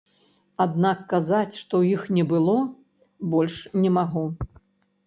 Аднак 0.63 1.03
казаць, 1.11 1.59
што 1.65 1.83
іх 1.93 2.09
не 2.17 2.25
было 2.33 2.57
больш, 3.37 3.61
не 3.85 3.95
магу. 4.01 4.27